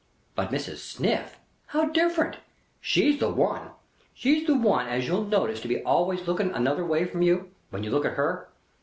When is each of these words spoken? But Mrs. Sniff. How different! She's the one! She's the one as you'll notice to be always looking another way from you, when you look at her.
But 0.33 0.49
Mrs. 0.49 0.77
Sniff. 0.77 1.37
How 1.67 1.85
different! 1.85 2.37
She's 2.79 3.19
the 3.19 3.29
one! 3.29 3.69
She's 4.15 4.47
the 4.47 4.55
one 4.57 4.87
as 4.87 5.05
you'll 5.07 5.25
notice 5.25 5.61
to 5.61 5.67
be 5.67 5.83
always 5.83 6.27
looking 6.27 6.49
another 6.53 6.83
way 6.83 7.05
from 7.05 7.21
you, 7.21 7.51
when 7.69 7.83
you 7.83 7.91
look 7.91 8.05
at 8.05 8.13
her. 8.13 8.49